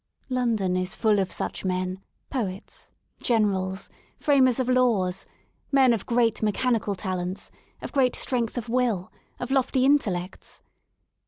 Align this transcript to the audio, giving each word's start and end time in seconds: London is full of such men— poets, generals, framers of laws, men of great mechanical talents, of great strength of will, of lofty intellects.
London 0.29 0.75
is 0.75 0.95
full 0.95 1.19
of 1.19 1.31
such 1.31 1.63
men— 1.63 2.01
poets, 2.31 2.91
generals, 3.19 3.91
framers 4.19 4.59
of 4.59 4.67
laws, 4.67 5.27
men 5.71 5.93
of 5.93 6.07
great 6.07 6.41
mechanical 6.41 6.95
talents, 6.95 7.51
of 7.83 7.91
great 7.91 8.15
strength 8.15 8.57
of 8.57 8.67
will, 8.67 9.11
of 9.39 9.51
lofty 9.51 9.85
intellects. 9.85 10.63